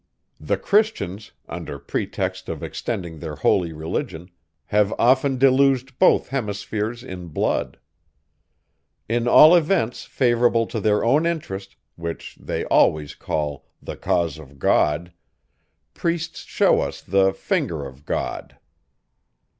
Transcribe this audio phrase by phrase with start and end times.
[0.39, 4.31] The CHRISTIANS, under pretext of extending their holy religion,
[4.73, 7.77] have often deluged both hemispheres in blood.
[9.07, 14.57] In all events favourable to their own interest, which they always call the cause of
[14.57, 15.13] God,
[15.93, 18.57] priests show us the finger of God.